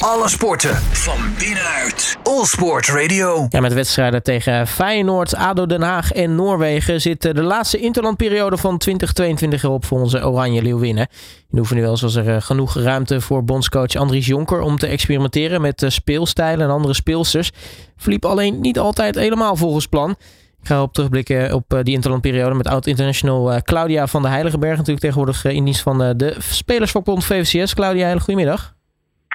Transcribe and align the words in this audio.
Alle 0.00 0.28
sporten 0.28 0.74
van 0.76 1.18
binnenuit. 1.38 2.16
All 2.22 2.44
Sport 2.44 2.88
Radio. 2.88 3.46
Ja, 3.48 3.60
met 3.60 3.72
wedstrijden 3.72 4.22
tegen 4.22 4.66
Feyenoord, 4.66 5.34
ADO 5.34 5.66
Den 5.66 5.82
Haag 5.82 6.12
en 6.12 6.34
Noorwegen 6.34 7.00
zit 7.00 7.22
de 7.22 7.42
laatste 7.42 7.78
interlandperiode 7.78 8.56
van 8.56 8.78
2022 8.78 9.62
erop 9.62 9.84
voor 9.84 10.00
onze 10.00 10.26
Oranje 10.26 10.62
Leeuwinnen. 10.62 11.08
In 11.40 11.46
de 11.50 11.58
oefening 11.58 11.86
was 11.86 12.16
er 12.16 12.28
eh, 12.28 12.40
genoeg 12.40 12.74
ruimte 12.74 13.20
voor 13.20 13.44
bondscoach 13.44 13.94
Andries 13.94 14.26
Jonker 14.26 14.60
om 14.60 14.78
te 14.78 14.86
experimenteren 14.86 15.60
met 15.60 15.84
speelstijlen 15.86 16.66
en 16.66 16.72
andere 16.72 16.94
speelsters. 16.94 17.50
Verliep 17.96 18.24
alleen 18.24 18.60
niet 18.60 18.78
altijd 18.78 19.14
helemaal 19.14 19.56
volgens 19.56 19.86
plan. 19.86 20.16
Ik 20.60 20.66
ga 20.66 20.82
op 20.82 20.92
terugblikken 20.92 21.52
op 21.52 21.80
die 21.82 21.94
interlandperiode 21.94 22.54
met 22.54 22.68
oud-international 22.68 23.52
eh, 23.52 23.60
Claudia 23.60 24.06
van 24.06 24.22
der 24.22 24.30
Heiligenberg. 24.30 24.76
Natuurlijk 24.76 25.00
tegenwoordig 25.00 25.44
eh, 25.44 25.52
in 25.52 25.64
dienst 25.64 25.82
van 25.82 26.02
eh, 26.02 26.10
de 26.16 26.36
Spelersvakbond 26.38 27.24
VVCS. 27.24 27.74
Claudia, 27.74 28.18
goedemiddag. 28.18 28.74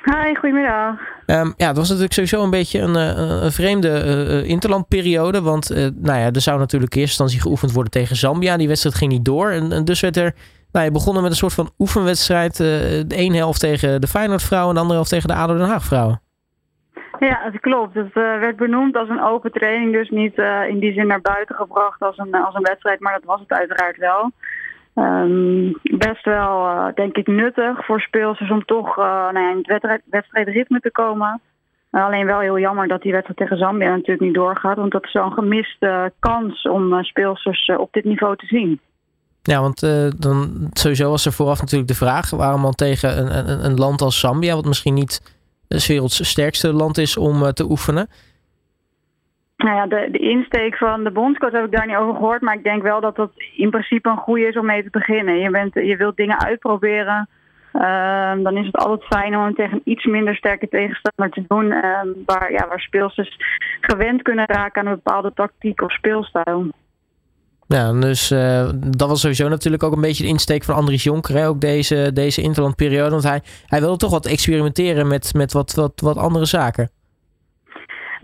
Hi, 0.06 0.36
goedemiddag. 0.36 1.00
Um, 1.26 1.54
ja, 1.58 1.68
het 1.68 1.78
was 1.78 1.88
natuurlijk 1.88 2.14
sowieso 2.14 2.44
een 2.44 2.50
beetje 2.50 2.80
een, 2.80 2.96
een 3.44 3.52
vreemde 3.52 3.90
uh, 3.90 4.50
interlandperiode. 4.50 5.42
Want 5.42 5.72
uh, 5.72 5.78
nou 5.96 6.20
ja, 6.20 6.32
er 6.32 6.42
zou 6.42 6.60
natuurlijk 6.60 6.96
in 6.96 7.02
eerste 7.02 7.24
instantie 7.24 7.42
geoefend 7.42 7.72
worden 7.72 7.92
tegen 7.92 8.16
Zambia. 8.16 8.58
Die 8.58 8.68
wedstrijd 8.68 8.96
ging 8.96 9.12
niet 9.12 9.26
door. 9.26 9.50
En, 9.50 9.72
en 9.72 9.86
dus 9.86 10.02
werd 10.02 10.18
er 10.18 10.34
nou, 10.72 10.86
je 10.86 10.92
begonnen 10.92 11.22
met 11.22 11.32
een 11.32 11.38
soort 11.38 11.54
van 11.54 11.70
oefenwedstrijd. 11.80 12.60
Uh, 12.60 12.68
de 13.08 13.16
ene 13.16 13.36
helft 13.36 13.60
tegen 13.60 14.02
de 14.02 14.08
Feyenoord 14.08 14.44
vrouwen 14.44 14.70
en 14.70 14.76
de 14.76 14.82
andere 14.82 14.98
helft 14.98 15.12
tegen 15.12 15.28
de 15.28 15.36
ADO 15.36 15.58
Den 15.58 15.68
Haag 15.68 15.84
vrouwen. 15.84 16.22
Ja, 17.20 17.50
dat 17.52 17.62
klopt. 17.62 17.96
Het 17.96 18.14
werd 18.14 18.56
benoemd 18.56 18.98
als 18.98 19.10
een 19.10 19.24
open 19.24 19.52
training, 19.52 19.94
dus 19.94 20.10
niet 20.10 20.38
in 20.70 20.80
die 20.80 20.94
zin 20.94 21.08
naar 21.08 21.22
buiten 21.22 21.56
gebracht 21.56 22.02
als 22.02 22.18
een, 22.18 22.36
als 22.36 22.56
een 22.56 22.64
wedstrijd, 22.64 23.00
maar 23.00 23.14
dat 23.14 23.24
was 23.24 23.40
het 23.40 23.52
uiteraard 23.52 23.98
wel. 23.98 24.32
Um, 24.96 25.80
best 25.82 26.26
wel, 26.26 26.66
uh, 26.66 26.88
denk 26.94 27.16
ik, 27.16 27.28
nuttig 27.28 27.86
voor 27.86 28.02
speelsters 28.02 28.52
om 28.52 28.66
toch 28.66 28.96
nou 28.96 29.40
ja, 29.40 29.52
in 29.52 29.58
het 29.58 29.68
wedstrijd, 29.68 30.02
wedstrijdritme 30.06 30.80
te 30.80 30.92
komen. 30.92 31.42
alleen 31.90 32.26
wel 32.26 32.40
heel 32.40 32.60
jammer 32.60 32.88
dat 32.88 33.02
die 33.02 33.12
wedstrijd 33.12 33.40
tegen 33.40 33.58
Zambia 33.58 33.90
natuurlijk 33.90 34.22
niet 34.22 34.34
doorgaat, 34.34 34.78
want 34.78 34.92
dat 34.92 35.04
is 35.04 35.14
een 35.14 35.32
gemiste 35.32 36.12
kans 36.20 36.62
om 36.62 37.04
speelsters 37.04 37.72
op 37.78 37.94
dit 37.94 38.04
niveau 38.04 38.36
te 38.36 38.46
zien. 38.46 38.80
Ja, 39.42 39.62
want 39.62 39.80
dan 40.22 40.70
sowieso 40.72 41.10
was 41.10 41.26
er 41.26 41.32
vooraf 41.32 41.60
natuurlijk 41.60 41.90
de 41.90 41.96
vraag 41.96 42.30
waarom 42.30 42.62
dan 42.62 42.76
tegen 42.76 43.18
een, 43.18 43.50
een, 43.50 43.66
een 43.66 43.78
land 43.78 44.02
als 44.02 44.20
Zambia, 44.20 44.56
wat 44.56 44.66
misschien 44.66 44.94
niet 44.94 45.36
het 45.68 45.88
werelds 45.88 46.30
sterkste 46.30 46.74
land 46.74 46.98
is 46.98 47.18
om 47.18 47.54
te 47.54 47.70
oefenen? 47.70 48.08
Nou 49.66 49.78
ja, 49.78 49.88
de, 49.88 50.08
de 50.12 50.18
insteek 50.18 50.78
van 50.78 51.04
de 51.04 51.12
bondscoach 51.12 51.52
heb 51.52 51.66
ik 51.66 51.72
daar 51.72 51.88
niet 51.88 51.96
over 51.96 52.16
gehoord. 52.16 52.42
Maar 52.42 52.56
ik 52.56 52.64
denk 52.64 52.82
wel 52.82 53.02
dat 53.02 53.16
dat 53.16 53.32
in 53.56 53.70
principe 53.70 54.10
een 54.10 54.18
goede 54.18 54.48
is 54.48 54.58
om 54.58 54.66
mee 54.66 54.84
te 54.84 54.90
beginnen. 54.90 55.40
Je, 55.40 55.50
bent, 55.50 55.74
je 55.74 55.96
wilt 55.96 56.18
dingen 56.18 56.40
uitproberen. 56.40 57.30
Uh, 57.74 58.44
dan 58.44 58.58
is 58.58 58.66
het 58.66 58.78
altijd 58.78 59.04
fijn 59.04 59.38
om 59.38 59.56
tegen 59.56 59.74
een 59.74 59.92
iets 59.92 60.06
minder 60.06 60.36
sterke 60.36 60.68
tegenstander 60.68 61.30
te 61.30 61.44
doen. 61.48 61.66
Uh, 61.66 62.00
waar, 62.26 62.52
ja, 62.52 62.68
waar 62.68 62.80
speelsters 62.80 63.38
gewend 63.82 64.22
kunnen 64.22 64.46
raken 64.46 64.82
aan 64.82 64.88
een 64.88 65.02
bepaalde 65.04 65.32
tactiek 65.34 65.82
of 65.82 65.92
speelstijl. 65.92 66.68
Ja, 67.68 67.94
dus 67.94 68.32
uh, 68.32 68.70
dat 68.98 69.10
was 69.10 69.22
sowieso 69.22 69.48
natuurlijk 69.48 69.84
ook 69.84 69.96
een 69.96 70.02
beetje 70.02 70.24
de 70.24 70.30
insteek 70.30 70.64
van 70.64 70.76
Andries 70.76 71.04
Jonker. 71.04 71.48
Ook 71.48 71.62
deze, 71.62 72.12
deze 72.14 72.42
interlandperiode. 72.42 73.10
Want 73.10 73.24
hij, 73.24 73.42
hij 73.66 73.80
wilde 73.80 73.98
toch 73.98 74.12
wat 74.12 74.26
experimenteren 74.26 75.08
met, 75.08 75.34
met 75.34 75.54
wat, 75.54 75.74
wat, 75.74 75.94
wat 75.96 76.18
andere 76.18 76.46
zaken. 76.46 76.90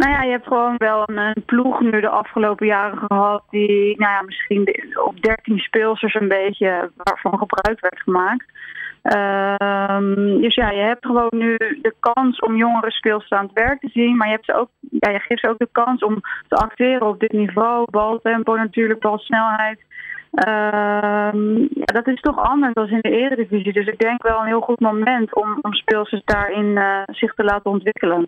Nou 0.02 0.14
ja, 0.14 0.22
je 0.22 0.32
hebt 0.32 0.48
gewoon 0.48 0.76
wel 0.78 1.04
een, 1.06 1.44
ploeg 1.46 1.80
nu 1.80 2.02
de 2.02 2.10
afgelopen 2.10 2.68
jaren 2.68 2.98
gehad. 2.98 3.44
Die 3.50 3.98
nou 4.00 4.12
ja, 4.12 4.22
misschien 4.22 4.68
op 5.04 5.22
13 5.22 5.60
speelsters 5.60 6.14
een 6.14 6.28
beetje 6.28 6.92
waarvan 6.96 7.38
gebruik 7.38 7.80
werd 7.80 8.02
gemaakt. 8.02 8.46
Um, 9.04 10.42
dus 10.42 10.56
ja, 10.56 10.70
je 10.70 10.82
hebt 10.82 11.06
gewoon 11.06 11.30
nu 11.30 11.58
de 11.58 11.94
kans 12.00 12.40
om 12.40 12.56
jongeren 12.56 12.92
speelsters 12.92 13.40
aan 13.40 13.46
het 13.46 13.54
werk 13.54 13.80
te 13.80 13.90
zien. 13.94 14.18
Maar 14.18 14.28
je, 14.28 14.34
hebt 14.34 14.46
ze 14.46 14.54
ook, 14.54 14.70
ja, 14.80 15.12
je 15.12 15.20
geeft 15.20 15.42
ze 15.42 15.50
ook 15.50 15.58
de 15.58 15.70
kans 15.72 16.04
om 16.04 16.22
te 16.48 16.56
acteren 16.56 17.08
op 17.08 17.20
dit 17.20 17.32
niveau. 17.32 17.88
Baltempo 17.92 18.56
natuurlijk, 18.56 19.00
balsnelheid. 19.00 19.80
Um, 20.32 21.60
ja, 21.74 21.86
dat 21.94 22.08
is 22.08 22.22
toch 22.22 22.38
anders 22.38 22.74
dan 22.74 22.88
in 22.88 23.02
de 23.02 23.18
eredivisie. 23.18 23.74
Dus 23.74 23.88
ik 23.88 24.00
denk 24.00 24.24
wel 24.24 24.40
een 24.40 24.48
heel 24.48 24.62
goed 24.62 24.80
moment 24.80 25.36
om, 25.36 25.60
om 25.62 25.74
speelsters 25.74 26.22
daarin 26.26 26.66
uh, 26.66 27.02
zich 27.06 27.34
te 27.34 27.44
laten 27.44 27.72
ontwikkelen. 27.72 28.28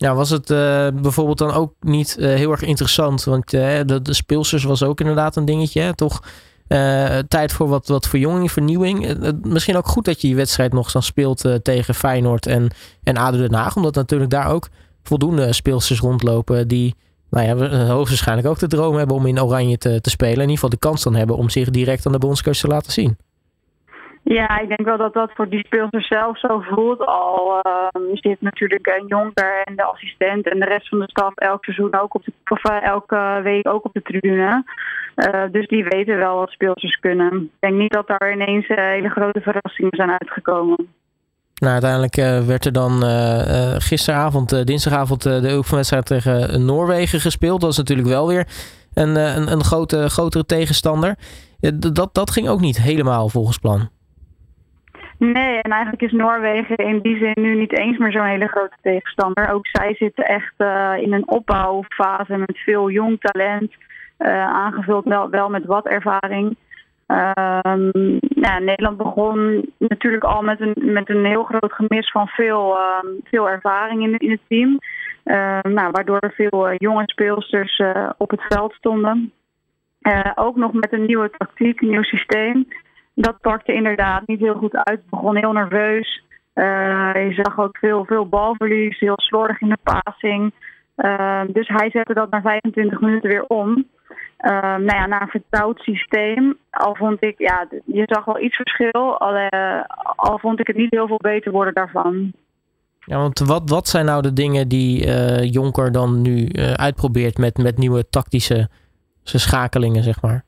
Ja, 0.00 0.14
was 0.14 0.30
het 0.30 0.50
uh, 0.50 0.88
bijvoorbeeld 1.02 1.38
dan 1.38 1.52
ook 1.52 1.74
niet 1.80 2.16
uh, 2.18 2.34
heel 2.34 2.50
erg 2.50 2.62
interessant? 2.62 3.24
Want 3.24 3.50
de, 3.50 4.00
de 4.02 4.14
speelsters 4.14 4.64
was 4.64 4.82
ook 4.82 5.00
inderdaad 5.00 5.36
een 5.36 5.44
dingetje, 5.44 5.94
toch? 5.94 6.22
Uh, 6.68 7.18
tijd 7.18 7.52
voor 7.52 7.68
wat, 7.68 7.88
wat 7.88 8.08
verjonging, 8.08 8.52
vernieuwing. 8.52 9.22
Uh, 9.22 9.30
misschien 9.42 9.76
ook 9.76 9.86
goed 9.86 10.04
dat 10.04 10.20
je 10.20 10.26
die 10.26 10.36
wedstrijd 10.36 10.72
nog 10.72 10.92
dan 10.92 11.02
speelt 11.02 11.44
uh, 11.44 11.54
tegen 11.54 11.94
Feyenoord 11.94 12.46
en, 12.46 12.70
en 13.02 13.16
ADO 13.16 13.38
Den 13.38 13.54
Haag. 13.54 13.76
Omdat 13.76 13.94
natuurlijk 13.94 14.30
daar 14.30 14.50
ook 14.50 14.68
voldoende 15.02 15.52
speelsters 15.52 16.00
rondlopen 16.00 16.68
die 16.68 16.94
nou 17.30 17.46
ja, 17.46 17.86
hoogstwaarschijnlijk 17.86 18.48
ook 18.48 18.58
de 18.58 18.66
droom 18.66 18.96
hebben 18.96 19.16
om 19.16 19.26
in 19.26 19.42
Oranje 19.42 19.78
te, 19.78 20.00
te 20.00 20.10
spelen. 20.10 20.34
In 20.34 20.40
ieder 20.40 20.54
geval 20.54 20.70
de 20.70 20.78
kans 20.78 21.02
dan 21.02 21.14
hebben 21.14 21.36
om 21.36 21.50
zich 21.50 21.70
direct 21.70 22.06
aan 22.06 22.12
de 22.12 22.18
bondscoach 22.18 22.56
te 22.56 22.66
laten 22.66 22.92
zien. 22.92 23.16
Ja, 24.22 24.60
ik 24.60 24.68
denk 24.68 24.84
wel 24.84 24.96
dat 24.96 25.12
dat 25.14 25.30
voor 25.34 25.48
die 25.48 25.64
speelster 25.66 26.02
zelf 26.02 26.38
zo 26.38 26.60
voelt. 26.60 27.06
Al 27.06 27.60
uh, 27.66 28.12
zit 28.14 28.40
natuurlijk 28.40 29.02
Jonker 29.06 29.62
en 29.64 29.76
de 29.76 29.82
assistent 29.82 30.48
en 30.48 30.58
de 30.58 30.64
rest 30.64 30.88
van 30.88 30.98
de 30.98 31.10
staf 31.10 31.34
elk 31.34 31.64
seizoen 31.64 32.00
ook 32.00 32.14
op 32.14 32.24
de, 32.24 32.32
of 32.48 32.64
elke 32.64 33.40
week 33.42 33.68
ook 33.68 33.84
op 33.84 33.92
de 33.92 34.02
tribune. 34.02 34.64
Uh, 35.16 35.42
dus 35.52 35.66
die 35.66 35.84
weten 35.84 36.16
wel 36.16 36.36
wat 36.36 36.50
speelsters 36.50 37.00
kunnen. 37.00 37.42
Ik 37.42 37.50
denk 37.58 37.74
niet 37.74 37.92
dat 37.92 38.06
daar 38.06 38.32
ineens 38.32 38.68
uh, 38.68 38.76
hele 38.76 39.08
grote 39.08 39.40
verrassingen 39.40 39.96
zijn 39.96 40.10
uitgekomen. 40.10 40.88
Nou, 41.54 41.72
uiteindelijk 41.72 42.46
werd 42.46 42.64
er 42.64 42.72
dan 42.72 43.02
gisteravond, 43.80 44.66
dinsdagavond, 44.66 45.22
de 45.22 45.54
oefenwedstrijd 45.56 46.06
tegen 46.06 46.64
Noorwegen 46.64 47.20
gespeeld. 47.20 47.60
Dat 47.60 47.70
is 47.70 47.76
natuurlijk 47.76 48.08
wel 48.08 48.28
weer 48.28 48.46
een, 48.94 49.16
een, 49.16 49.52
een 49.52 49.64
grote, 49.64 50.08
grotere 50.08 50.46
tegenstander. 50.46 51.14
dat, 51.92 52.14
dat 52.14 52.30
ging 52.30 52.48
ook 52.48 52.60
niet 52.60 52.82
helemaal 52.82 53.28
volgens 53.28 53.58
plan. 53.58 53.88
Nee, 55.20 55.60
en 55.60 55.70
eigenlijk 55.70 56.02
is 56.02 56.12
Noorwegen 56.12 56.76
in 56.76 57.00
die 57.00 57.18
zin 57.18 57.32
nu 57.34 57.54
niet 57.54 57.78
eens 57.78 57.98
meer 57.98 58.12
zo'n 58.12 58.24
hele 58.24 58.46
grote 58.46 58.76
tegenstander. 58.82 59.50
Ook 59.50 59.66
zij 59.66 59.94
zitten 59.94 60.24
echt 60.24 60.54
uh, 60.58 60.92
in 60.96 61.12
een 61.12 61.28
opbouwfase 61.28 62.36
met 62.36 62.58
veel 62.58 62.90
jong 62.90 63.20
talent. 63.20 63.72
Uh, 64.18 64.44
aangevuld 64.44 65.04
wel, 65.30 65.48
met 65.48 65.64
wat 65.64 65.86
ervaring. 65.86 66.56
Ja, 67.06 68.58
Nederland 68.58 68.96
begon 68.96 69.66
natuurlijk 69.78 70.24
al 70.24 70.42
met 70.42 70.60
een, 70.60 70.74
met 70.92 71.08
een 71.08 71.24
heel 71.24 71.44
groot 71.44 71.72
gemis 71.72 72.10
van 72.10 72.28
veel, 72.28 72.76
uh, 72.76 73.10
veel 73.24 73.48
ervaring 73.48 74.02
in, 74.02 74.16
in 74.16 74.30
het 74.30 74.40
team. 74.48 74.78
nou, 75.74 75.90
waardoor 75.90 76.32
veel 76.34 76.74
jonge 76.74 77.02
speelsters 77.06 77.82
op 78.16 78.30
het 78.30 78.42
veld 78.48 78.72
stonden. 78.72 79.32
ook 80.34 80.56
nog 80.56 80.72
met 80.72 80.92
een 80.92 81.06
nieuwe 81.06 81.30
tactiek, 81.30 81.80
een 81.80 81.90
nieuw 81.90 82.02
systeem 82.02 82.66
dat 83.14 83.40
pakte 83.40 83.72
inderdaad 83.72 84.26
niet 84.26 84.40
heel 84.40 84.54
goed 84.54 84.74
uit. 84.76 84.98
Ik 84.98 85.10
begon 85.10 85.36
heel 85.36 85.52
nerveus. 85.52 86.22
Uh, 86.54 87.10
je 87.14 87.42
zag 87.42 87.58
ook 87.58 87.76
veel, 87.76 88.04
veel 88.04 88.28
balverlies, 88.28 88.98
heel 88.98 89.18
slordig 89.20 89.60
in 89.60 89.68
de 89.68 89.78
passing. 89.82 90.52
Uh, 90.96 91.42
dus 91.48 91.68
hij 91.68 91.90
zette 91.90 92.14
dat 92.14 92.30
na 92.30 92.40
25 92.40 93.00
minuten 93.00 93.30
weer 93.30 93.44
om. 93.46 93.68
Uh, 94.40 94.60
nou 94.60 94.84
ja, 94.84 95.06
naar 95.06 95.22
een 95.22 95.28
vertrouwd 95.28 95.78
systeem. 95.78 96.58
Al 96.70 96.94
vond 96.94 97.22
ik, 97.22 97.38
ja, 97.38 97.68
je 97.84 98.02
zag 98.06 98.24
wel 98.24 98.40
iets 98.40 98.56
verschil. 98.56 99.18
Al, 99.18 99.48
al 100.16 100.38
vond 100.38 100.60
ik 100.60 100.66
het 100.66 100.76
niet 100.76 100.90
heel 100.90 101.06
veel 101.06 101.20
beter 101.20 101.52
worden 101.52 101.74
daarvan. 101.74 102.32
Ja, 103.00 103.16
want 103.16 103.38
wat, 103.38 103.70
wat 103.70 103.88
zijn 103.88 104.04
nou 104.04 104.22
de 104.22 104.32
dingen 104.32 104.68
die 104.68 105.10
Jonker 105.50 105.92
dan 105.92 106.22
nu 106.22 106.48
uitprobeert 106.76 107.38
met, 107.38 107.58
met 107.58 107.78
nieuwe 107.78 108.08
tactische 108.08 108.68
schakelingen, 109.22 110.02
zeg 110.02 110.22
maar? 110.22 110.44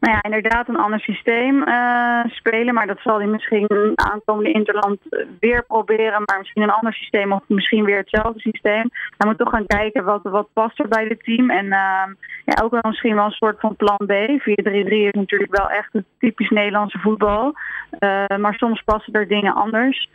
Nou 0.00 0.14
ja, 0.14 0.22
inderdaad 0.22 0.68
een 0.68 0.76
ander 0.76 1.00
systeem 1.00 1.68
uh, 1.68 2.24
spelen. 2.26 2.74
Maar 2.74 2.86
dat 2.86 3.00
zal 3.00 3.18
hij 3.18 3.26
misschien 3.26 3.92
aankomende 3.94 4.52
Interland 4.52 4.98
weer 5.40 5.64
proberen. 5.66 6.22
Maar 6.24 6.38
misschien 6.38 6.62
een 6.62 6.70
ander 6.70 6.92
systeem 6.92 7.32
of 7.32 7.42
misschien 7.46 7.84
weer 7.84 7.98
hetzelfde 7.98 8.40
systeem. 8.40 8.90
Hij 9.18 9.28
moet 9.28 9.38
toch 9.38 9.50
gaan 9.50 9.66
kijken 9.66 10.04
wat, 10.04 10.22
wat 10.22 10.48
past 10.52 10.78
er 10.78 10.88
bij 10.88 11.04
het 11.08 11.24
team. 11.24 11.50
En 11.50 11.64
uh, 11.64 12.06
ja, 12.44 12.62
ook 12.62 12.70
wel 12.70 12.80
misschien 12.84 13.14
wel 13.14 13.24
een 13.24 13.30
soort 13.30 13.60
van 13.60 13.76
plan 13.76 14.06
B. 14.06 14.12
4-3-3 14.12 14.42
is 14.86 15.12
natuurlijk 15.12 15.56
wel 15.56 15.70
echt 15.70 15.92
het 15.92 16.04
typisch 16.18 16.50
Nederlandse 16.50 16.98
voetbal. 16.98 17.54
Uh, 18.00 18.36
maar 18.38 18.54
soms 18.54 18.82
passen 18.82 19.12
er 19.12 19.28
dingen 19.28 19.54
anders 19.54 20.08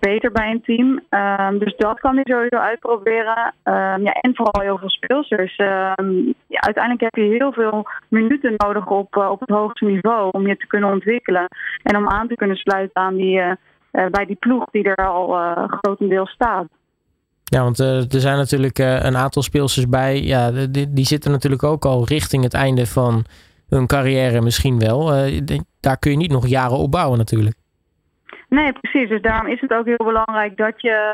beter 0.00 0.32
bij 0.32 0.50
een 0.50 0.62
team. 0.62 1.00
Um, 1.10 1.58
dus 1.58 1.76
dat 1.76 2.00
kan 2.00 2.14
hij 2.14 2.24
sowieso 2.24 2.56
uitproberen. 2.56 3.54
Um, 3.64 4.02
ja, 4.02 4.12
en 4.12 4.34
vooral 4.34 4.62
heel 4.62 4.78
veel 4.78 4.90
speelsters. 4.90 5.58
Um, 5.58 6.34
ja, 6.46 6.60
uiteindelijk 6.60 7.04
heb 7.04 7.14
je 7.14 7.36
heel 7.36 7.52
veel 7.52 7.86
minuten 8.08 8.54
nodig 8.56 8.86
op, 8.86 9.16
uh, 9.16 9.30
op 9.30 9.40
het 9.40 9.48
hoogste 9.48 9.84
niveau 9.84 10.28
om 10.30 10.46
je 10.46 10.56
te 10.56 10.66
kunnen 10.66 10.90
ontwikkelen. 10.90 11.46
En 11.82 11.96
om 11.96 12.08
aan 12.08 12.28
te 12.28 12.34
kunnen 12.34 12.56
sluiten 12.56 13.02
aan 13.02 13.14
die, 13.14 13.36
uh, 13.38 13.52
uh, 13.92 14.06
bij 14.10 14.26
die 14.26 14.36
ploeg 14.36 14.64
die 14.70 14.84
er 14.84 15.06
al 15.06 15.36
grotendeels 15.68 16.30
staat. 16.30 16.66
Ja, 17.44 17.62
want 17.62 17.78
er 17.78 18.06
zijn 18.08 18.36
natuurlijk 18.36 18.78
een 18.78 19.16
aantal 19.16 19.42
speelsters 19.42 19.88
bij. 19.88 20.22
Ja, 20.22 20.50
die, 20.50 20.92
die 20.92 21.04
zitten 21.04 21.30
natuurlijk 21.30 21.62
ook 21.62 21.84
al 21.84 22.06
richting 22.06 22.42
het 22.42 22.54
einde 22.54 22.86
van 22.86 23.24
hun 23.68 23.86
carrière 23.86 24.40
misschien 24.40 24.78
wel. 24.78 25.06
daar 25.80 25.98
kun 25.98 26.10
je 26.10 26.16
niet 26.16 26.30
nog 26.30 26.46
jaren 26.46 26.76
op 26.76 26.90
bouwen 26.90 27.18
natuurlijk. 27.18 27.57
Nee, 28.48 28.72
precies. 28.72 29.08
Dus 29.08 29.22
daarom 29.22 29.46
is 29.46 29.60
het 29.60 29.72
ook 29.72 29.86
heel 29.86 30.04
belangrijk 30.04 30.56
dat 30.56 30.80
je 30.80 31.12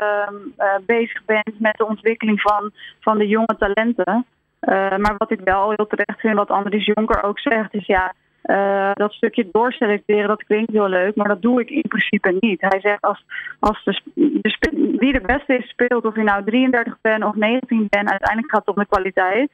uh, 0.57 0.75
bezig 0.85 1.25
bent 1.25 1.59
met 1.59 1.77
de 1.77 1.85
ontwikkeling 1.85 2.41
van, 2.41 2.71
van 2.99 3.17
de 3.17 3.27
jonge 3.27 3.55
talenten. 3.57 4.25
Uh, 4.61 4.97
maar 4.97 5.15
wat 5.17 5.31
ik 5.31 5.39
wel 5.43 5.73
heel 5.75 5.87
terecht 5.87 6.19
vind, 6.19 6.35
wat 6.35 6.49
Andries 6.49 6.85
Jonker 6.85 7.23
ook 7.23 7.39
zegt, 7.39 7.73
is 7.73 7.85
ja, 7.85 8.13
uh, 8.43 8.91
dat 8.93 9.13
stukje 9.13 9.49
doorselecteren, 9.51 10.27
dat 10.27 10.43
klinkt 10.43 10.71
heel 10.71 10.89
leuk, 10.89 11.15
maar 11.15 11.27
dat 11.27 11.41
doe 11.41 11.61
ik 11.61 11.69
in 11.69 11.87
principe 11.87 12.37
niet. 12.39 12.61
Hij 12.61 12.79
zegt 12.79 13.01
als, 13.01 13.25
als 13.59 13.83
de, 13.83 14.01
de, 14.13 14.95
wie 14.97 15.13
de 15.13 15.21
beste 15.21 15.57
is 15.57 15.69
speelt, 15.69 16.05
of 16.05 16.15
je 16.15 16.23
nou 16.23 16.43
33 16.43 16.97
bent 17.01 17.23
of 17.23 17.35
19 17.35 17.87
bent, 17.89 18.09
uiteindelijk 18.09 18.51
gaat 18.51 18.65
het 18.65 18.75
om 18.75 18.81
de 18.81 18.89
kwaliteit. 18.89 19.51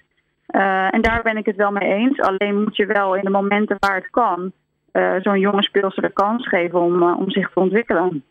En 0.92 1.02
daar 1.02 1.22
ben 1.24 1.38
ik 1.38 1.46
het 1.46 1.56
wel 1.56 1.72
mee 1.72 1.94
eens. 1.94 2.20
Alleen 2.20 2.64
moet 2.64 2.76
je 2.76 2.86
wel 2.86 3.16
in 3.16 3.24
de 3.24 3.30
momenten 3.30 3.76
waar 3.80 3.96
het 3.96 4.10
kan, 4.10 4.52
uh, 4.94 5.16
zo'n 5.22 5.40
jonge 5.40 5.64
speelster 5.64 6.04
de 6.04 6.14
kans 6.14 6.48
geven 6.48 6.80
om, 6.80 7.04
om 7.04 7.32
zich 7.32 7.52
te 7.54 7.60
ontwikkelen. 7.60 8.24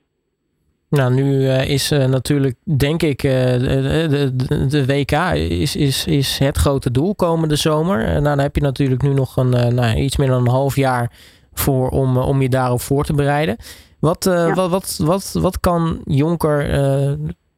Nou, 0.89 1.15
nu 1.15 1.33
uh, 1.33 1.69
is 1.69 1.91
natuurlijk, 1.91 2.55
denk 2.63 3.03
ik, 3.03 3.21
de, 3.21 4.07
de, 4.11 4.67
de, 4.67 4.87
WK 4.87 5.13
is, 5.35 5.77
is, 5.77 6.07
is 6.07 6.39
het 6.39 6.57
grote 6.57 6.91
doel 6.91 7.15
komende 7.15 7.57
zomer. 7.57 8.05
nou, 8.05 8.23
dan 8.23 8.39
heb 8.39 8.55
je 8.55 8.63
natuurlijk 8.63 9.03
nu 9.03 9.15
nog 9.15 9.37
een, 9.37 9.75
nou, 9.75 9.97
iets 9.97 10.17
meer 10.17 10.29
dan 10.29 10.41
een 10.41 10.51
half 10.51 10.77
jaar 10.77 11.13
voor 11.53 11.89
om, 11.89 12.17
om 12.17 12.43
je 12.43 12.49
daarop 12.49 12.81
voor 12.81 13.05
te 13.05 13.13
bereiden. 13.13 13.57
Wat, 13.99 14.25
ja. 14.25 14.55
wat, 14.55 14.71
wat, 14.71 15.01
wat, 15.03 15.33
wat 15.33 15.61
kan 15.61 16.01
Jonker 16.05 16.79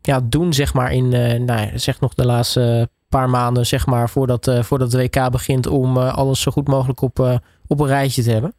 ja, 0.00 0.20
doen, 0.24 0.52
zeg 0.52 0.74
maar, 0.74 0.92
in 0.92 1.08
nou, 1.44 1.78
zeg 1.78 2.00
nog 2.00 2.14
de 2.14 2.26
laatste 2.26 2.88
paar 3.08 3.30
maanden, 3.30 3.66
zeg 3.66 3.86
maar, 3.86 4.08
voordat, 4.08 4.58
voordat 4.60 4.90
de 4.90 4.98
WK 4.98 5.30
begint, 5.30 5.66
om 5.66 5.96
alles 5.96 6.40
zo 6.40 6.52
goed 6.52 6.68
mogelijk 6.68 7.00
op, 7.00 7.40
op 7.66 7.80
een 7.80 7.86
rijtje 7.86 8.22
te 8.22 8.30
hebben? 8.30 8.54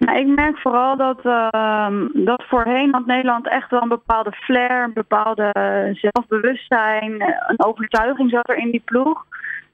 Nou, 0.00 0.18
ik 0.18 0.26
merk 0.26 0.58
vooral 0.58 0.96
dat, 0.96 1.24
uh, 1.24 1.88
dat 2.12 2.44
voorheen 2.48 2.92
had 2.92 3.06
Nederland 3.06 3.48
echt 3.48 3.70
wel 3.70 3.82
een 3.82 3.88
bepaalde 3.88 4.32
flair, 4.32 4.84
een 4.84 4.92
bepaalde 4.92 5.50
zelfbewustzijn, 5.92 7.12
een 7.46 7.64
overtuiging 7.64 8.30
zat 8.30 8.48
er 8.48 8.56
in 8.56 8.70
die 8.70 8.82
ploeg. 8.84 9.24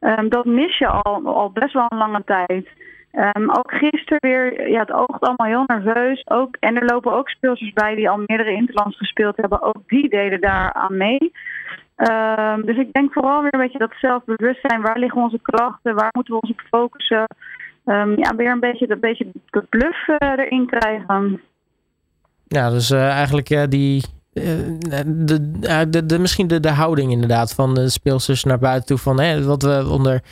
Um, 0.00 0.28
dat 0.28 0.44
mis 0.44 0.78
je 0.78 0.86
al, 0.86 1.22
al 1.24 1.50
best 1.50 1.72
wel 1.72 1.86
een 1.88 1.98
lange 1.98 2.22
tijd. 2.24 2.68
Um, 3.12 3.50
ook 3.50 3.72
gisteren 3.72 4.18
weer, 4.20 4.70
ja, 4.70 4.80
het 4.80 4.92
oogt 4.92 5.20
allemaal 5.20 5.46
heel 5.46 5.64
nerveus. 5.66 6.26
Ook, 6.26 6.56
en 6.60 6.76
er 6.76 6.84
lopen 6.84 7.12
ook 7.12 7.28
speelsters 7.28 7.72
bij 7.72 7.94
die 7.94 8.10
al 8.10 8.22
meerdere 8.26 8.52
interlands 8.52 8.96
gespeeld 8.96 9.36
hebben. 9.36 9.62
Ook 9.62 9.82
die 9.86 10.08
deden 10.08 10.40
daar 10.40 10.72
aan 10.72 10.96
mee. 10.96 11.32
Dus 12.64 12.76
ik 12.76 12.92
denk 12.92 13.12
vooral 13.12 13.42
weer 13.42 13.54
een 13.54 13.60
beetje 13.60 13.78
dat 13.78 13.94
zelfbewustzijn. 13.98 14.82
Waar 14.82 14.98
liggen 14.98 15.22
onze 15.22 15.40
krachten? 15.42 15.94
Waar 15.94 16.10
moeten 16.12 16.34
we 16.34 16.40
ons 16.40 16.50
op 16.50 16.60
focussen? 16.70 17.26
Um, 17.86 18.18
ja, 18.18 18.36
weer 18.36 18.50
een 18.50 18.60
beetje, 18.60 18.90
een 18.90 19.00
beetje 19.00 19.26
de 19.50 19.66
bluff 19.68 20.08
uh, 20.08 20.16
erin 20.18 20.66
krijgen. 20.66 21.40
Ja, 22.46 22.70
dus 22.70 22.90
uh, 22.90 23.08
eigenlijk 23.08 23.50
uh, 23.50 23.62
die. 23.68 24.04
De, 24.32 25.86
de, 25.90 26.06
de, 26.06 26.18
misschien 26.18 26.46
de, 26.46 26.60
de 26.60 26.70
houding 26.70 27.12
inderdaad 27.12 27.54
van 27.54 27.74
de 27.74 27.88
speelsters 27.88 28.44
naar 28.44 28.58
buiten 28.58 28.86
toe. 28.86 28.98
Van, 28.98 29.20
hè, 29.20 29.44
wat 29.44 29.62
we 29.62 29.86
onder 29.88 30.22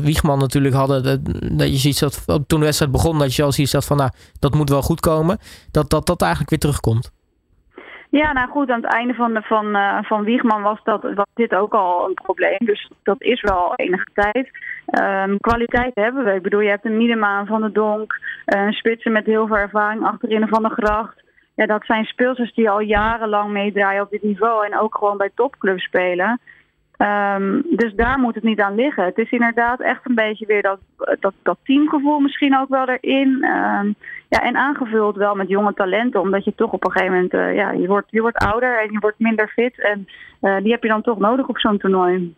Wiegman 0.00 0.38
natuurlijk 0.38 0.74
hadden. 0.74 1.02
Dat, 1.02 1.20
dat 1.58 1.68
je 1.68 1.76
ziet 1.76 1.98
dat 1.98 2.24
toen 2.26 2.58
de 2.58 2.64
wedstrijd 2.64 2.92
begon, 2.92 3.18
dat 3.18 3.34
je 3.34 3.42
al 3.42 3.52
ziet 3.52 3.70
dat 3.70 3.84
van 3.84 3.96
nou, 3.96 4.10
dat 4.38 4.54
moet 4.54 4.68
wel 4.68 4.82
goed 4.82 5.00
komen. 5.00 5.38
Dat 5.70 5.90
dat, 5.90 6.06
dat 6.06 6.20
eigenlijk 6.20 6.50
weer 6.50 6.58
terugkomt. 6.58 7.10
Ja, 8.20 8.32
nou 8.32 8.48
goed, 8.48 8.70
aan 8.70 8.82
het 8.82 8.92
einde 8.92 9.14
van, 9.14 9.42
van, 9.42 9.66
uh, 9.76 9.98
van 10.02 10.24
Wiegman 10.24 10.62
was, 10.62 10.78
dat, 10.84 11.02
was 11.02 11.26
dit 11.34 11.54
ook 11.54 11.74
al 11.74 12.08
een 12.08 12.14
probleem. 12.14 12.58
Dus 12.58 12.90
dat 13.02 13.22
is 13.22 13.40
wel 13.40 13.72
enige 13.76 14.06
tijd. 14.12 14.50
Um, 15.26 15.40
kwaliteit 15.40 15.94
hebben 15.94 16.24
we. 16.24 16.34
Ik 16.34 16.42
bedoel, 16.42 16.60
je 16.60 16.68
hebt 16.68 16.84
een 16.84 16.96
Miedema 16.96 17.44
van 17.44 17.60
de 17.60 17.72
Donk, 17.72 18.18
uh, 18.46 18.60
een 18.60 18.72
spitsen 18.72 19.12
met 19.12 19.26
heel 19.26 19.46
veel 19.46 19.56
ervaring 19.56 20.04
achterin 20.04 20.48
van 20.48 20.62
de 20.62 20.68
gracht. 20.68 21.22
Ja, 21.54 21.66
dat 21.66 21.84
zijn 21.84 22.04
speelsters 22.04 22.54
die 22.54 22.70
al 22.70 22.80
jarenlang 22.80 23.50
meedraaien 23.50 24.02
op 24.02 24.10
dit 24.10 24.22
niveau 24.22 24.66
en 24.66 24.78
ook 24.78 24.96
gewoon 24.96 25.16
bij 25.16 25.30
topclubs 25.34 25.84
spelen. 25.84 26.40
Um, 26.98 27.64
dus 27.70 27.94
daar 27.94 28.18
moet 28.18 28.34
het 28.34 28.44
niet 28.44 28.60
aan 28.60 28.74
liggen. 28.74 29.04
Het 29.04 29.18
is 29.18 29.30
inderdaad 29.30 29.80
echt 29.80 30.00
een 30.04 30.14
beetje 30.14 30.46
weer 30.46 30.62
dat, 30.62 30.78
dat, 31.20 31.32
dat 31.42 31.56
teamgevoel 31.64 32.18
misschien 32.18 32.58
ook 32.58 32.68
wel 32.68 32.88
erin. 32.88 33.28
Um, 33.28 33.94
ja, 34.28 34.42
en 34.42 34.56
aangevuld 34.56 35.16
wel 35.16 35.34
met 35.34 35.48
jonge 35.48 35.74
talenten, 35.74 36.20
omdat 36.20 36.44
je 36.44 36.54
toch 36.54 36.72
op 36.72 36.84
een 36.84 36.90
gegeven 36.90 37.14
moment, 37.14 37.34
uh, 37.34 37.54
ja, 37.54 37.72
je 37.72 37.86
wordt, 37.86 38.06
je 38.10 38.20
wordt 38.20 38.36
ouder 38.36 38.82
en 38.82 38.92
je 38.92 38.98
wordt 38.98 39.18
minder 39.18 39.48
fit. 39.48 39.82
En 39.82 40.08
uh, 40.40 40.56
die 40.62 40.72
heb 40.72 40.82
je 40.82 40.88
dan 40.88 41.02
toch 41.02 41.18
nodig 41.18 41.48
op 41.48 41.58
zo'n 41.58 41.78
toernooi. 41.78 42.34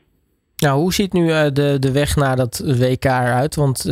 Nou, 0.57 0.81
hoe 0.81 0.93
ziet 0.93 1.13
nu 1.13 1.27
uh, 1.27 1.43
de, 1.53 1.77
de 1.79 1.93
weg 1.93 2.17
naar 2.17 2.37
dat 2.37 2.63
WK 2.79 3.05
eruit? 3.05 3.55
Want 3.55 3.85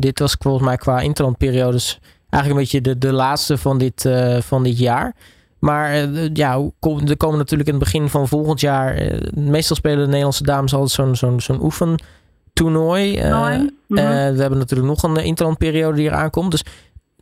dit 0.00 0.18
was 0.18 0.36
volgens 0.38 0.64
mij 0.64 0.76
qua 0.76 1.00
interlandperiodes 1.00 2.00
eigenlijk 2.30 2.52
een 2.52 2.56
beetje 2.56 2.80
de, 2.80 2.98
de 3.06 3.12
laatste 3.12 3.58
van 3.58 3.78
dit, 3.78 4.10
van 4.40 4.62
dit 4.62 4.78
jaar. 4.78 5.14
Maar 5.60 6.08
uh, 6.08 6.28
ja, 6.32 6.52
er 6.80 7.16
komen 7.16 7.38
natuurlijk 7.38 7.68
in 7.68 7.74
het 7.74 7.84
begin 7.84 8.08
van 8.08 8.28
volgend 8.28 8.60
jaar. 8.60 9.02
Uh, 9.02 9.18
meestal 9.34 9.76
spelen 9.76 9.98
de 9.98 10.06
Nederlandse 10.06 10.44
dames 10.44 10.74
altijd 10.74 10.90
zo'n 10.90 11.16
zo'n 11.16 11.40
zo'n 11.40 11.62
oefentoernooi. 11.62 13.18
Uh, 13.18 13.58
mm 13.58 13.70
-hmm. 13.88 13.96
we 14.34 14.40
hebben 14.40 14.58
natuurlijk 14.58 14.88
nog 14.88 15.02
een 15.02 15.16
interlandperiode 15.16 15.96
die 15.96 16.06
eraan 16.06 16.30
komt. 16.30 16.50
Dus, 16.50 16.64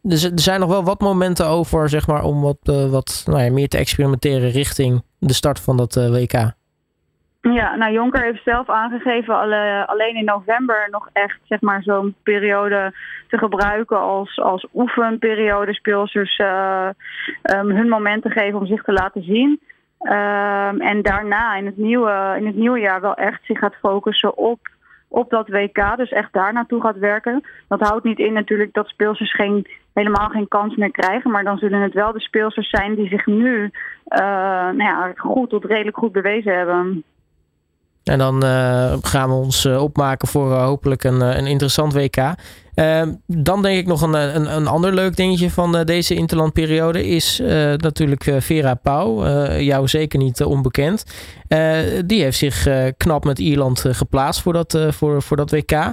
dus 0.02 0.24
er 0.24 0.40
zijn 0.40 0.60
nog 0.60 0.68
wel 0.68 0.84
wat 0.84 1.00
momenten 1.00 1.46
over, 1.46 1.88
zeg 1.88 2.06
maar, 2.06 2.24
om 2.24 2.40
wat, 2.40 2.58
wat 2.90 3.22
nou 3.26 3.42
ja, 3.42 3.52
meer 3.52 3.68
te 3.68 3.78
experimenteren 3.78 4.50
richting 4.50 5.02
de 5.18 5.32
start 5.32 5.60
van 5.60 5.76
dat 5.76 5.94
WK. 5.94 6.56
Ja, 7.52 7.76
nou 7.76 7.92
Jonker 7.92 8.22
heeft 8.22 8.42
zelf 8.44 8.68
aangegeven 8.68 9.38
alle, 9.38 9.86
alleen 9.86 10.16
in 10.16 10.24
november 10.24 10.88
nog 10.90 11.08
echt 11.12 11.38
zeg 11.44 11.60
maar 11.60 11.82
zo'n 11.82 12.14
periode 12.22 12.92
te 13.28 13.38
gebruiken 13.38 14.00
als, 14.00 14.38
als 14.38 14.66
oefenperiode. 14.74 15.74
Speelsters 15.74 16.38
uh, 16.38 16.88
um, 17.42 17.70
hun 17.70 17.88
moment 17.88 18.22
te 18.22 18.30
geven 18.30 18.58
om 18.58 18.66
zich 18.66 18.82
te 18.82 18.92
laten 18.92 19.22
zien. 19.22 19.60
Um, 20.02 20.80
en 20.80 21.02
daarna 21.02 21.54
in 21.54 21.66
het, 21.66 21.76
nieuwe, 21.76 22.34
in 22.38 22.46
het 22.46 22.56
nieuwe 22.56 22.80
jaar 22.80 23.00
wel 23.00 23.14
echt 23.14 23.44
zich 23.44 23.58
gaat 23.58 23.74
focussen 23.74 24.36
op, 24.36 24.58
op 25.08 25.30
dat 25.30 25.48
WK. 25.48 25.96
Dus 25.96 26.10
echt 26.10 26.32
daar 26.32 26.52
naartoe 26.52 26.80
gaat 26.80 26.98
werken. 26.98 27.44
Dat 27.68 27.80
houdt 27.80 28.04
niet 28.04 28.18
in 28.18 28.32
natuurlijk 28.32 28.72
dat 28.72 28.88
speelsters 28.88 29.34
geen, 29.34 29.66
helemaal 29.94 30.28
geen 30.28 30.48
kans 30.48 30.76
meer 30.76 30.90
krijgen. 30.90 31.30
Maar 31.30 31.44
dan 31.44 31.58
zullen 31.58 31.80
het 31.80 31.94
wel 31.94 32.12
de 32.12 32.20
speelsters 32.20 32.70
zijn 32.70 32.94
die 32.94 33.08
zich 33.08 33.26
nu 33.26 33.62
uh, 33.62 34.18
nou 34.70 34.82
ja, 34.82 35.12
goed 35.16 35.50
tot 35.50 35.64
redelijk 35.64 35.96
goed 35.96 36.12
bewezen 36.12 36.56
hebben. 36.56 37.04
En 38.08 38.18
dan 38.18 38.44
uh, 38.44 38.92
gaan 39.02 39.28
we 39.28 39.34
ons 39.34 39.64
uh, 39.64 39.82
opmaken 39.82 40.28
voor 40.28 40.50
uh, 40.50 40.64
hopelijk 40.64 41.04
een, 41.04 41.20
een 41.20 41.46
interessant 41.46 41.92
WK. 41.92 42.16
Ehm, 42.74 43.12
dan 43.26 43.62
denk 43.62 43.78
ik 43.78 43.86
nog 43.86 44.02
een, 44.02 44.14
een, 44.14 44.56
een 44.56 44.66
ander 44.66 44.94
leuk 44.94 45.16
dingetje 45.16 45.50
van 45.50 45.82
deze 45.84 46.14
interlandperiode 46.14 47.06
is 47.06 47.40
natuurlijk 47.76 48.32
Vera 48.38 48.74
Pauw. 48.74 49.26
jou 49.58 49.88
zeker 49.88 50.18
niet 50.18 50.42
onbekend. 50.42 51.04
die 52.06 52.22
heeft 52.22 52.38
zich 52.38 52.66
knap 52.96 53.24
met 53.24 53.38
Ierland 53.38 53.84
geplaatst 53.90 54.40
voor 54.42 54.52
dat, 54.52 54.78
voor, 54.88 55.22
voor 55.22 55.36
dat 55.36 55.50
WK. 55.50 55.92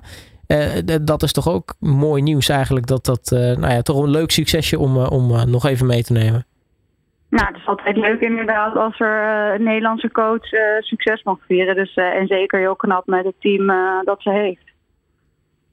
dat 1.02 1.24
is 1.24 1.32
toch 1.32 1.50
ook 1.50 1.76
mooi 1.80 2.22
nieuws 2.22 2.50
eigenlijk. 2.50 2.88
Dat 2.88 3.06
dat 3.06 3.30
nou 3.32 3.74
ja, 3.74 3.82
toch 3.82 3.98
een 3.98 4.10
leuk 4.10 4.32
succesje 4.32 4.80
om, 4.80 4.98
om 4.98 5.50
nog 5.50 5.66
even 5.66 5.86
mee 5.86 6.04
te 6.04 6.14
nemen. 6.14 6.46
Nou, 7.36 7.48
het 7.48 7.58
is 7.58 7.68
altijd 7.68 7.98
leuk 7.98 8.20
inderdaad 8.20 8.76
als 8.76 9.00
er 9.00 9.24
uh, 9.24 9.54
een 9.54 9.64
Nederlandse 9.64 10.12
coach 10.12 10.52
uh, 10.52 10.62
succes 10.80 11.24
mag 11.24 11.38
vieren. 11.48 11.76
Dus, 11.76 11.96
uh, 11.96 12.06
en 12.06 12.28
zeker 12.28 12.60
heel 12.60 12.76
knap 12.76 13.08
met 13.08 13.26
het 13.26 13.36
team 13.40 13.68
dat 14.04 14.22
ze 14.22 14.30
heeft. 14.30 14.74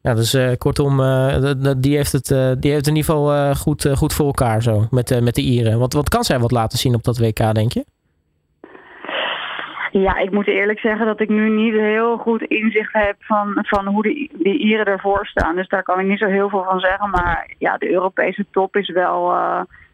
Ja, 0.00 0.14
dus 0.14 0.57
kortom, 0.59 0.97
die, 1.78 1.97
heeft 1.97 2.12
het, 2.12 2.26
die 2.61 2.73
heeft 2.73 2.87
in 2.87 2.97
ieder 2.97 3.11
geval 3.11 3.54
goed, 3.54 3.90
goed 3.95 4.14
voor 4.14 4.26
elkaar 4.26 4.62
zo 4.62 4.87
met, 4.90 5.21
met 5.23 5.35
de 5.35 5.42
Ieren. 5.42 5.78
Wat, 5.78 5.92
wat 5.92 6.09
kan 6.09 6.25
zij 6.25 6.38
wat 6.38 6.50
laten 6.50 6.78
zien 6.78 6.95
op 6.95 7.02
dat 7.02 7.19
WK, 7.19 7.54
denk 7.54 7.73
je? 7.73 7.85
Ja, 9.90 10.19
ik 10.19 10.31
moet 10.31 10.47
eerlijk 10.47 10.78
zeggen 10.78 11.07
dat 11.07 11.21
ik 11.21 11.28
nu 11.28 11.49
niet 11.50 11.75
heel 11.75 12.16
goed 12.16 12.42
inzicht 12.42 12.92
heb 12.92 13.16
van, 13.19 13.59
van 13.61 13.87
hoe 13.87 14.02
de, 14.02 14.28
die 14.33 14.59
Ieren 14.59 14.87
ervoor 14.87 15.26
staan. 15.26 15.57
Dus 15.57 15.69
daar 15.69 15.83
kan 15.83 16.00
ik 16.00 16.07
niet 16.07 16.19
zo 16.19 16.26
heel 16.26 16.49
veel 16.49 16.64
van 16.64 16.81
zeggen. 16.81 17.11
Maar 17.11 17.54
ja, 17.59 17.76
de 17.76 17.90
Europese 17.90 18.47
top 18.50 18.76
is 18.76 18.88
wel 18.88 19.33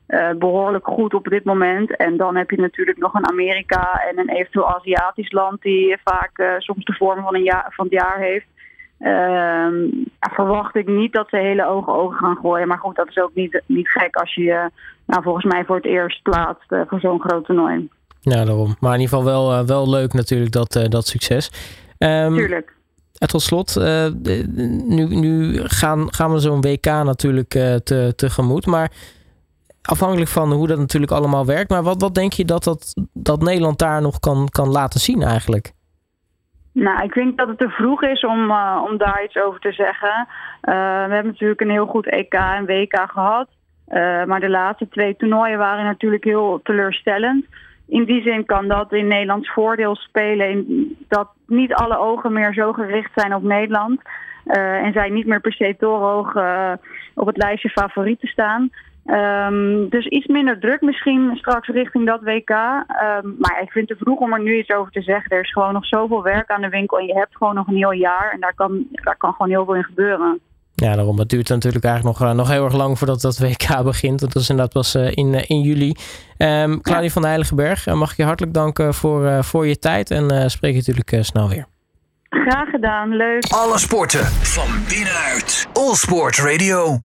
uh, 0.08 0.30
behoorlijk 0.38 0.86
goed 0.86 1.14
op 1.14 1.24
dit 1.24 1.44
moment. 1.44 1.96
En 1.96 2.16
dan 2.16 2.36
heb 2.36 2.50
je 2.50 2.60
natuurlijk 2.60 2.98
nog 2.98 3.14
een 3.14 3.28
Amerika 3.28 4.02
en 4.10 4.18
een 4.18 4.30
eventueel 4.30 4.74
Aziatisch 4.74 5.32
land 5.32 5.62
die 5.62 5.96
vaak 6.04 6.38
uh, 6.38 6.52
soms 6.58 6.84
de 6.84 6.92
vorm 6.92 7.22
van, 7.22 7.34
een 7.34 7.42
jaar, 7.42 7.66
van 7.70 7.84
het 7.84 7.94
jaar 7.94 8.18
heeft. 8.18 8.46
Uh, 9.00 9.66
verwacht 10.20 10.76
ik 10.76 10.86
niet 10.86 11.12
dat 11.12 11.28
ze 11.28 11.36
hele 11.36 11.66
ogen 11.66 11.94
ogen 11.94 12.18
gaan 12.18 12.36
gooien. 12.36 12.68
Maar 12.68 12.78
goed, 12.78 12.96
dat 12.96 13.08
is 13.08 13.18
ook 13.18 13.34
niet, 13.34 13.62
niet 13.66 13.88
gek 13.88 14.16
als 14.16 14.34
je 14.34 14.42
je 14.42 14.70
nou, 15.06 15.22
volgens 15.22 15.44
mij 15.44 15.64
voor 15.64 15.76
het 15.76 15.84
eerst 15.84 16.22
plaatst 16.22 16.66
voor 16.68 17.00
zo'n 17.00 17.20
groot 17.20 17.44
toernooi. 17.44 17.88
Ja, 18.20 18.44
daarom. 18.44 18.76
Maar 18.80 18.94
in 18.94 19.00
ieder 19.00 19.18
geval 19.18 19.32
wel, 19.32 19.66
wel 19.66 19.90
leuk 19.90 20.12
natuurlijk 20.12 20.52
dat, 20.52 20.86
dat 20.88 21.06
succes. 21.06 21.50
Um, 21.98 22.34
Tuurlijk. 22.34 22.76
En 23.18 23.28
tot 23.28 23.42
slot, 23.42 23.76
nu, 24.86 25.04
nu 25.04 25.60
gaan, 25.64 26.14
gaan 26.14 26.32
we 26.32 26.38
zo'n 26.38 26.60
WK 26.60 26.84
natuurlijk 26.84 27.48
te, 27.48 28.12
tegemoet. 28.16 28.66
Maar 28.66 28.90
afhankelijk 29.82 30.30
van 30.30 30.52
hoe 30.52 30.66
dat 30.66 30.78
natuurlijk 30.78 31.12
allemaal 31.12 31.46
werkt. 31.46 31.70
Maar 31.70 31.82
wat, 31.82 32.00
wat 32.00 32.14
denk 32.14 32.32
je 32.32 32.44
dat, 32.44 32.64
dat, 32.64 32.94
dat 33.12 33.40
Nederland 33.40 33.78
daar 33.78 34.02
nog 34.02 34.18
kan, 34.18 34.48
kan 34.48 34.68
laten 34.68 35.00
zien 35.00 35.22
eigenlijk? 35.22 35.72
Nou, 36.72 37.02
ik 37.02 37.14
denk 37.14 37.36
dat 37.36 37.48
het 37.48 37.58
te 37.58 37.68
vroeg 37.68 38.02
is 38.02 38.24
om, 38.24 38.50
uh, 38.50 38.84
om 38.90 38.96
daar 38.96 39.24
iets 39.24 39.36
over 39.36 39.60
te 39.60 39.72
zeggen. 39.72 40.26
Uh, 40.62 40.74
we 41.06 41.12
hebben 41.14 41.32
natuurlijk 41.32 41.60
een 41.60 41.70
heel 41.70 41.86
goed 41.86 42.06
EK 42.06 42.32
en 42.32 42.66
WK 42.66 43.04
gehad. 43.06 43.48
maar 44.26 44.40
de 44.40 44.50
laatste 44.50 44.88
twee 44.88 45.16
toernooien 45.16 45.58
waren 45.58 45.84
natuurlijk 45.84 46.24
heel 46.24 46.60
teleurstellend. 46.62 47.44
In 47.86 48.04
die 48.04 48.22
zin 48.22 48.44
kan 48.44 48.68
dat 48.68 48.92
in 48.92 49.06
Nederlands 49.06 49.52
voordeel 49.52 49.96
spelen. 49.96 50.66
Dat 51.08 51.28
niet 51.46 51.74
alle 51.74 51.98
ogen 51.98 52.32
meer 52.32 52.54
zo 52.54 52.72
gericht 52.72 53.10
zijn 53.14 53.34
op 53.34 53.42
Nederland. 53.42 54.00
en 54.44 54.92
zij 54.92 55.08
niet 55.08 55.26
meer 55.26 55.40
per 55.40 55.52
se 55.52 55.76
torenhoog 55.78 56.36
op 57.14 57.26
het 57.26 57.36
lijstje 57.36 57.68
favorieten 57.68 58.28
staan. 58.28 58.70
Um, 59.10 59.88
dus 59.88 60.06
iets 60.06 60.26
minder 60.26 60.58
druk 60.58 60.80
misschien 60.80 61.30
straks 61.34 61.68
richting 61.68 62.06
dat 62.06 62.20
WK. 62.22 62.50
Um, 62.50 63.36
maar 63.38 63.60
ik 63.62 63.70
vind 63.70 63.88
het 63.88 63.98
vroeg 63.98 64.18
om 64.18 64.32
er 64.32 64.42
nu 64.42 64.58
iets 64.58 64.70
over 64.74 64.92
te 64.92 65.02
zeggen. 65.02 65.36
Er 65.36 65.42
is 65.42 65.52
gewoon 65.52 65.72
nog 65.72 65.86
zoveel 65.86 66.22
werk 66.22 66.50
aan 66.50 66.60
de 66.60 66.68
winkel 66.68 66.98
en 66.98 67.06
je 67.06 67.14
hebt 67.14 67.36
gewoon 67.36 67.54
nog 67.54 67.66
een 67.66 67.76
heel 67.76 67.92
jaar. 67.92 68.30
En 68.32 68.40
daar 68.40 68.54
kan, 68.54 68.86
daar 68.90 69.16
kan 69.16 69.32
gewoon 69.32 69.48
heel 69.48 69.64
veel 69.64 69.74
in 69.74 69.84
gebeuren. 69.84 70.40
Ja, 70.74 70.94
daarom. 70.94 71.18
Het 71.18 71.28
duurt 71.28 71.48
natuurlijk 71.48 71.84
eigenlijk 71.84 72.18
nog, 72.18 72.28
uh, 72.28 72.36
nog 72.36 72.48
heel 72.48 72.64
erg 72.64 72.74
lang 72.74 72.98
voordat 72.98 73.20
dat 73.20 73.38
WK 73.38 73.82
begint. 73.84 74.20
Dat 74.20 74.34
is 74.34 74.50
inderdaad 74.50 74.74
pas 74.74 74.94
uh, 74.94 75.16
in, 75.16 75.32
uh, 75.34 75.50
in 75.50 75.60
juli. 75.60 75.88
Um, 75.88 76.80
Claudia 76.80 77.02
ja. 77.02 77.10
van 77.10 77.22
de 77.22 77.28
Heiligenberg, 77.28 77.86
mag 77.86 78.10
ik 78.10 78.16
je 78.16 78.24
hartelijk 78.24 78.54
danken 78.54 78.94
voor, 78.94 79.44
voor 79.44 79.66
je 79.66 79.78
tijd. 79.78 80.10
En 80.10 80.50
spreek 80.50 80.72
je 80.72 80.78
natuurlijk 80.86 81.24
snel 81.24 81.48
weer. 81.48 81.66
Graag 82.28 82.68
gedaan, 82.68 83.16
leuk. 83.16 83.44
Alle 83.48 83.78
sporten 83.78 84.24
van 84.24 84.68
binnenuit. 84.88 85.68
All 85.72 85.94
Sport 85.94 86.38
Radio. 86.38 86.96